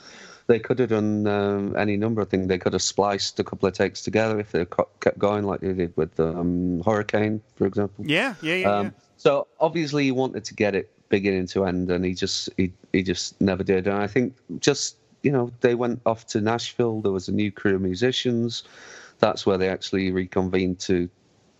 [0.52, 2.50] They could have done um, any number of things.
[2.50, 4.66] They could have spliced a couple of takes together if they
[5.00, 8.06] kept going, like they did with um, Hurricane, for example.
[8.06, 8.70] Yeah, yeah, yeah.
[8.70, 8.92] Um, yeah.
[9.16, 13.02] So obviously he wanted to get it beginning to end, and he just he he
[13.02, 13.88] just never did.
[13.88, 17.00] And I think just you know they went off to Nashville.
[17.00, 18.64] There was a new crew of musicians.
[19.20, 21.10] That's where they actually reconvened to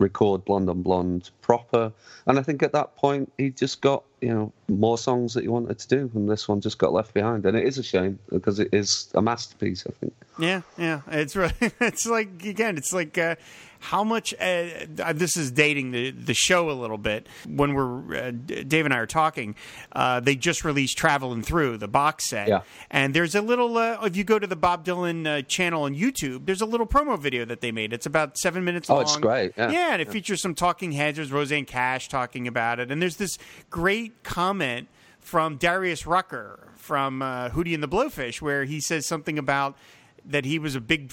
[0.02, 1.92] record Blonde on Blonde proper.
[2.26, 5.48] And I think at that point he just got you know more songs that he
[5.48, 7.46] wanted to do, and this one just got left behind.
[7.46, 9.84] And it is a shame because it is a masterpiece.
[9.86, 10.14] I think.
[10.38, 11.00] Yeah, yeah.
[11.08, 13.36] It's really, it's like again, it's like uh,
[13.82, 14.32] how much.
[14.40, 17.28] Uh, this is dating the the show a little bit.
[17.46, 19.56] When we're uh, Dave and I are talking,
[19.92, 22.62] uh, they just released "Traveling Through" the box set, Yeah.
[22.90, 23.76] and there's a little.
[23.76, 26.86] Uh, if you go to the Bob Dylan uh, channel on YouTube, there's a little
[26.86, 27.92] promo video that they made.
[27.92, 29.02] It's about seven minutes Oh, long.
[29.02, 29.92] it's great, yeah.
[29.92, 31.16] and it features some talking heads.
[31.16, 33.36] There's Rosanne Cash talking about it, and there's this
[33.68, 39.38] great comment from Darius Rucker from uh, Hootie and the Blowfish, where he says something
[39.38, 39.76] about
[40.26, 41.12] that he was a big,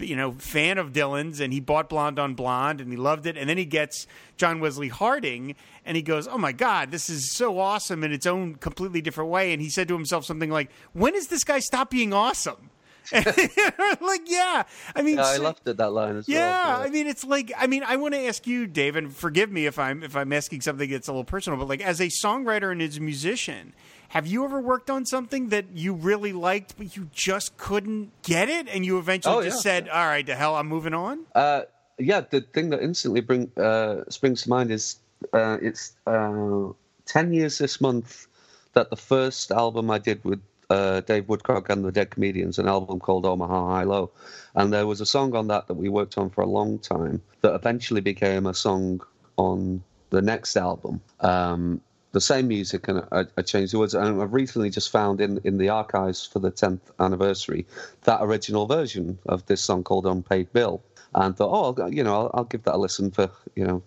[0.00, 3.36] you know, fan of Dylan's, and he bought Blonde on Blonde, and he loved it.
[3.36, 7.32] And then he gets John Wesley Harding, and he goes, "Oh my God, this is
[7.32, 10.70] so awesome in its own completely different way." And he said to himself something like,
[10.92, 12.70] "When does this guy stop being awesome?"
[13.12, 14.64] like, yeah,
[14.96, 16.82] I mean, Yeah, I laughed at that line as yeah, well.
[16.82, 19.66] I mean, it's like I mean, I want to ask you, Dave, and forgive me
[19.66, 22.72] if I'm if I'm asking something that's a little personal, but like as a songwriter
[22.72, 23.74] and as a musician,
[24.10, 28.48] Have you ever worked on something that you really liked, but you just couldn't get
[28.48, 29.70] it, and you eventually Oh, just yeah.
[29.80, 31.62] said, "All right, to hell, I'm moving on." Uh,
[31.98, 34.96] yeah, the thing that instantly bring uh, springs to mind is
[35.32, 36.68] uh, it's uh,
[37.04, 38.26] ten years this month
[38.74, 40.40] that the first album I did with
[40.70, 44.10] uh, Dave Woodcock and the Dead Comedians, an album called Omaha High Low,
[44.54, 47.22] and there was a song on that that we worked on for a long time
[47.40, 49.00] that eventually became a song
[49.36, 51.00] on the next album.
[51.20, 51.80] Um,
[52.16, 53.92] the same music and I, I changed the words.
[53.92, 57.66] And I've recently just found in, in the archives for the 10th anniversary
[58.04, 60.82] that original version of this song called Unpaid Bill.
[61.14, 63.82] And thought, oh, I'll, you know, I'll, I'll give that a listen for, you know,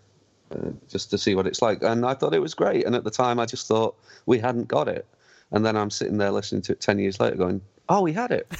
[0.52, 1.82] uh, just to see what it's like.
[1.82, 2.86] And I thought it was great.
[2.86, 3.96] And at the time, I just thought
[4.28, 5.08] we hadn't got it.
[5.50, 8.30] And then I'm sitting there listening to it 10 years later going, oh, we had
[8.30, 8.46] it.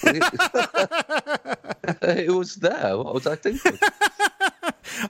[2.01, 2.97] it was there.
[2.97, 3.77] What was I thinking?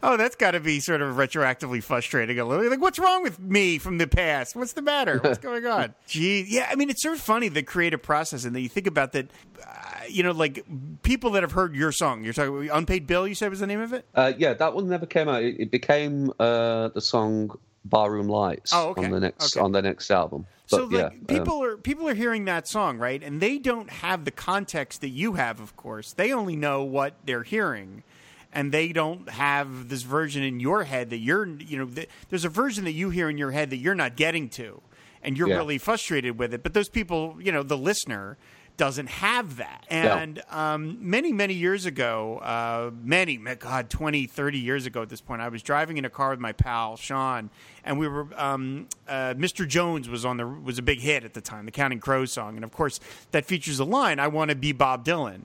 [0.04, 2.70] Oh, that's got to be sort of retroactively frustrating a little.
[2.70, 4.56] Like, what's wrong with me from the past?
[4.56, 5.20] What's the matter?
[5.20, 5.94] What's going on?
[6.08, 6.68] Gee, yeah.
[6.72, 9.30] I mean, it's sort of funny the creative process, and that you think about that.
[9.65, 9.74] Uh,
[10.10, 10.65] you know, like
[11.04, 12.24] people that have heard your song.
[12.24, 14.06] You're talking "Unpaid Bill." You said was the name of it.
[14.15, 15.44] Uh, yeah, that one never came out.
[15.44, 19.06] It, it became uh, the song "Barroom Lights" Oh, okay.
[19.06, 19.63] on the next Okay.
[19.63, 20.46] on the next album.
[20.65, 23.22] so, But, yeah, like, um, people are people are hearing that song, right?
[23.22, 25.60] And they don't have the context that you have.
[25.60, 28.04] Of course, they only know what they're hearing.
[28.51, 32.45] And they don't have this version in your head that you're, you know, th- there's
[32.45, 34.81] a version that you hear in your head that you're not getting to,
[35.21, 35.57] and you're Yeah.
[35.57, 36.63] really frustrated with it.
[36.63, 38.38] But those people, you know, the listener
[38.75, 39.85] doesn't have that.
[39.89, 45.19] And um, many, many years ago, uh, many, God, 20, 30 years ago at this
[45.19, 47.49] point, I was driving in a car with my pal, Sean,
[47.83, 49.67] and we were, um, uh, Mr.
[49.67, 52.55] Jones was on the, was a big hit at the time, the Counting Crows song.
[52.55, 55.41] And of course, that features a line, I want to be Bob Dylan.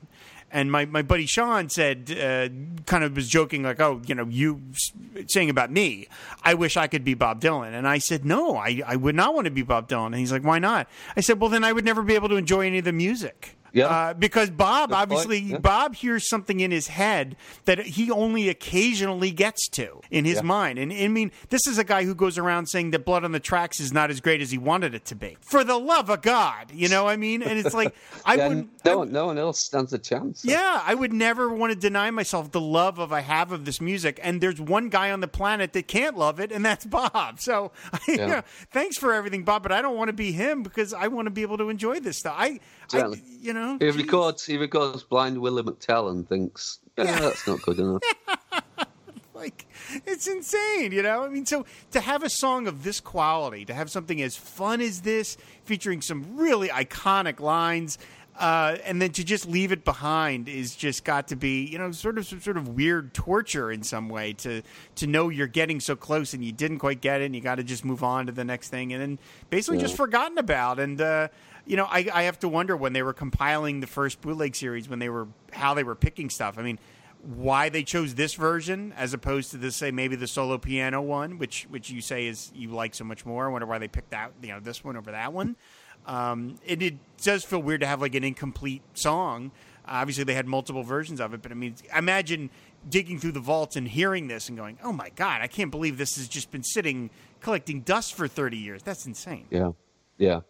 [0.51, 2.47] And my, my buddy Sean said, uh,
[2.85, 4.61] kind of was joking, like, oh, you know, you
[5.27, 6.07] saying about me,
[6.43, 7.73] I wish I could be Bob Dylan.
[7.73, 10.07] And I said, no, I, I would not want to be Bob Dylan.
[10.07, 10.87] And he's like, why not?
[11.17, 13.57] I said, well, then I would never be able to enjoy any of the music.
[13.75, 13.87] Yeah.
[13.87, 15.57] Uh, because Bob, Good obviously, yeah.
[15.59, 17.35] Bob hears something in his head
[17.65, 20.41] that he only occasionally gets to in his Yeah.
[20.43, 20.79] mind.
[20.79, 23.39] And I mean, this is a guy who goes around saying that Blood on the
[23.39, 25.37] Tracks is not as great as he wanted it to be.
[25.41, 27.43] For the love of God, you know what I mean?
[27.43, 27.93] And it's like,
[28.25, 28.69] I yeah, wouldn't.
[28.85, 30.43] no, I- one- no one else stands a chance.
[30.45, 33.81] yeah, I would never want to deny myself the love of I have of this
[33.81, 34.19] music.
[34.23, 37.39] And there's one guy on the planet that can't love it, and that's Bob.
[37.41, 37.71] So,
[38.07, 38.25] you Yeah.
[38.27, 39.63] know, thanks for everything, Bob.
[39.63, 41.99] But I don't want to be him because I want to be able to enjoy
[41.99, 42.35] this stuff.
[42.37, 42.59] I,
[42.93, 43.97] I you know, He geez.
[43.97, 44.45] records.
[44.45, 48.01] He records "Blind Willie McTell" and thinks, "Yeah, that's not good enough."
[49.33, 49.65] like
[50.05, 53.73] it's insane you know i mean so to have a song of this quality to
[53.73, 57.97] have something as fun as this featuring some really iconic lines
[58.37, 61.91] uh, and then to just leave it behind is just got to be, you know,
[61.91, 64.61] sort of some sort of weird torture in some way to
[64.95, 67.55] to know you're getting so close and you didn't quite get it and you got
[67.55, 70.99] to just move on to the next thing and then basically just forgotten about and
[70.99, 71.29] uh,
[71.65, 74.89] you know I, I have to wonder when they were compiling the first bootleg series
[74.89, 76.57] when they were how they were picking stuff.
[76.57, 76.79] I mean,
[77.21, 81.37] why they chose this version as opposed to this say maybe the solo piano one
[81.37, 83.47] which which you say is you like so much more.
[83.47, 85.55] I wonder why they picked out you know this one over that one.
[86.05, 89.51] Um, it, it does feel weird to have like an incomplete song.
[89.87, 92.49] Obviously they had multiple versions of it but i mean imagine
[92.89, 95.99] digging through the vaults and hearing this and going oh my god i can't believe
[95.99, 97.11] this has just been sitting
[97.45, 98.81] collecting dust for 30 years.
[98.81, 99.45] That's insane.
[99.51, 99.71] Yeah,
[100.17, 100.41] yeah,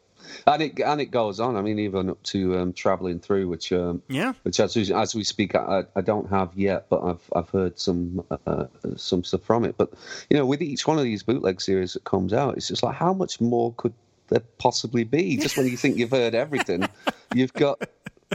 [0.48, 1.56] and it and it goes on.
[1.56, 5.16] I mean, even up to um, traveling through, which um, yeah which as we, as
[5.16, 9.44] we speak, I, I don't have yet, but I've I've heard some uh, some stuff
[9.44, 9.76] from it.
[9.78, 9.94] But
[10.30, 12.96] you know, with each one of these bootleg series that comes out, it's just like
[12.96, 13.94] how much more could
[14.30, 15.38] there possibly be?
[15.38, 16.88] Just when you think you've heard everything,
[17.34, 17.88] you've got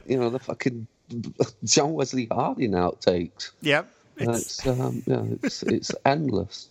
[0.07, 0.87] you know the fucking
[1.64, 3.50] John Wesley Harding outtakes.
[3.62, 3.88] yep
[4.20, 6.68] Uh, it's, It's um, yeah, it's it's endless.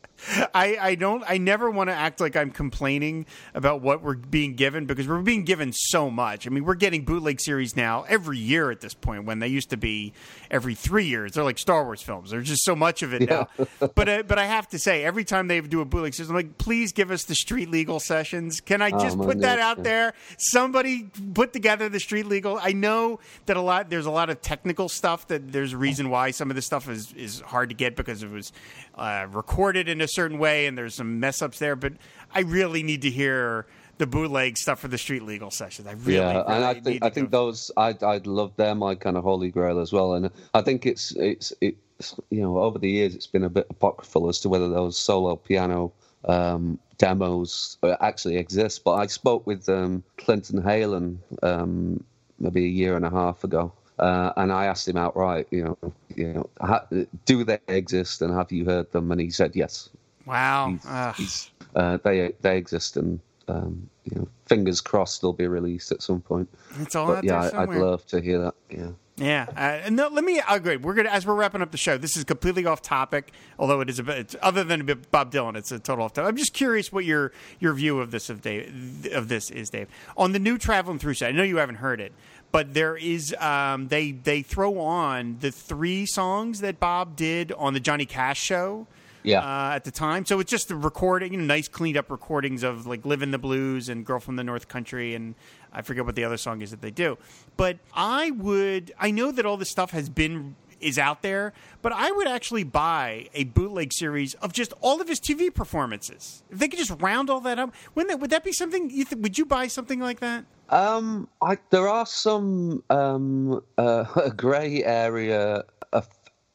[0.54, 4.56] I, I don't I never want to act like I'm complaining about what we're being
[4.56, 6.48] given because we're being given so much.
[6.48, 9.70] I mean, we're getting bootleg series now every year at this point when they used
[9.72, 10.14] to be
[10.52, 11.34] every three years.
[11.34, 12.32] They're like Star Wars films.
[12.32, 13.48] There's just so much of it now.
[13.80, 16.36] But uh, but I have to say, every time they do a bootleg series, I'm
[16.36, 18.62] like, please give us the street legal sessions.
[18.62, 19.84] Can I just man, put that yeah, out yeah.
[19.84, 20.14] there?
[20.38, 22.60] Somebody put together the street legal.
[22.62, 26.10] I know that a lot there's a lot of technical stuff that there's a reason
[26.10, 28.52] why some of this stuff is is hard to get because it was
[28.96, 31.76] uh, recorded in a certain way and there's some mess ups there.
[31.76, 31.94] But
[32.34, 33.66] I really need to hear
[34.00, 35.88] the bootleg stuff for the street legal sessions.
[35.88, 38.96] I really, yeah, and I think I think go- those I I'd love they're my
[38.96, 42.80] kind of holy grail as well, and I think it's it's it's you know over
[42.80, 45.92] the years it's been a bit apocryphal as to whether those solo piano
[46.26, 48.84] um, demos uh, actually exist.
[48.84, 52.04] But I spoke with um, Clinton Halen um,
[52.40, 53.74] maybe a year and a half ago.
[54.00, 56.86] Uh, and I asked him outright, you know, you know, ha-
[57.26, 59.12] do they exist, and have you heard them?
[59.12, 59.90] And he said yes.
[60.26, 60.70] wow.
[60.70, 65.92] He's- he's- uh, they they exist, and um, you know, fingers crossed they'll be released
[65.92, 66.50] at some point.
[66.80, 68.56] It's all But out yeah, there I, I'd love to hear that.
[68.70, 68.90] Yeah.
[69.18, 70.78] Yeah, uh, and no, let me agree.
[70.78, 71.98] We're gonna as we're wrapping up the show.
[71.98, 75.12] This is completely off topic, although it is a bit it's, other than a bit
[75.12, 75.58] Bob Dylan.
[75.58, 76.30] It's a total off topic.
[76.30, 79.90] I'm just curious what your your view of this of Dave of this is, Dave.
[80.16, 82.14] On the new traveling through set, I know you haven't heard it,
[82.52, 87.74] but there is um, they they throw on the three songs that Bob did on
[87.74, 88.88] the Johnny Cash show.
[89.22, 89.42] Yeah.
[89.42, 92.64] Uh, at the time, so it's just the recording, you know, nice cleaned up recordings
[92.64, 95.36] of like "Living the Blues" and "Girl from the North Country," and
[95.74, 97.18] I forget what the other song is that they do.
[97.58, 101.92] But I would, I know that all this stuff has been is out there, but
[101.92, 106.44] I would actually buy a bootleg series of just all of his TV performances.
[106.50, 108.90] If they could just round all that up, wouldn't that, would that be something?
[108.90, 110.46] You th- would you buy something like that?
[110.70, 115.64] Um, I, there are some um, uh, grey area
[115.94, 116.08] of,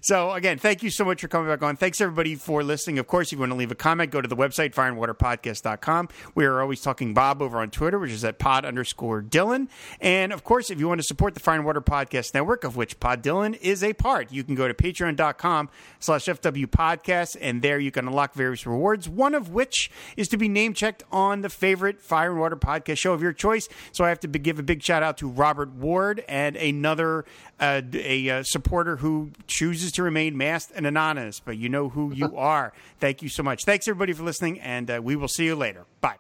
[0.03, 1.77] So again, thank you so much for coming back on.
[1.77, 2.99] Thanks everybody for listening.
[2.99, 6.09] Of course, if you want to leave a comment, go to the website fireandwaterpodcast.com.
[6.35, 9.69] We are always talking Bob over on Twitter, which is at pod underscore Dylan.
[10.01, 12.77] And of course, if you want to support the Fire and Water Podcast Network, of
[12.77, 17.63] which Pod Dylan is a part, you can go to patreon.com slash FW podcast, and
[17.63, 19.09] there you can unlock various rewards.
[19.09, 22.99] One of which is to be name checked on the favorite Fire and Water podcast
[22.99, 23.69] show of your choice.
[23.93, 27.25] So I have to give a big shout out to Robert Ward and another
[27.59, 32.13] uh, a uh, supporter who chooses to remain masked and anonymous, but you know who
[32.13, 32.73] you are.
[32.99, 33.65] Thank you so much.
[33.65, 35.85] Thanks everybody for listening, and uh, we will see you later.
[36.01, 36.17] Bye.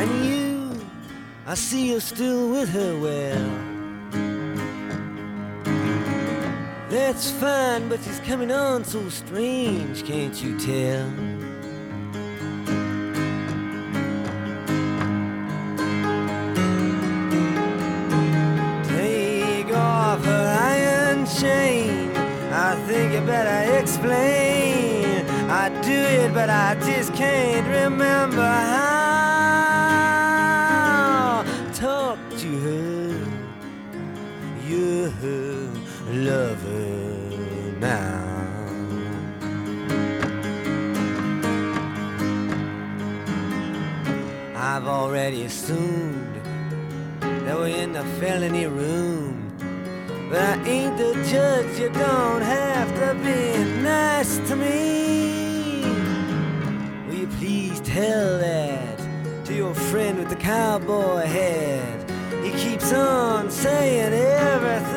[0.00, 0.80] And you,
[1.46, 3.50] I see you're still with her, well.
[6.88, 11.06] That's fine, but she's coming on so strange, can't you tell?
[18.96, 22.10] Take off her iron chain.
[22.50, 25.26] I think you better explain.
[25.50, 28.59] I do it, but I just can't remember.
[45.00, 46.34] already assumed
[47.22, 49.50] that we're in the felony room.
[50.28, 55.80] But I ain't the judge, you don't have to be nice to me.
[57.06, 58.98] Will you please tell that
[59.46, 62.10] to your friend with the cowboy hat?
[62.44, 64.89] He keeps on saying everything.